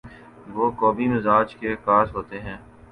وہ 0.47 0.65
قومی 0.71 1.07
مزاج 1.07 1.55
کے 1.55 1.73
عکاس 1.73 2.13
ہوتے 2.15 2.39
ہیں۔ 2.41 2.57